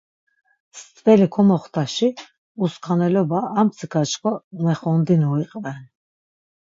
Stveli 0.79 1.27
komoxtaşi 1.33 2.09
uskaneloba 2.63 3.39
armtsik̆a 3.57 4.01
çkva 4.09 4.31
umexondinu 4.57 5.29
iqven. 5.43 5.81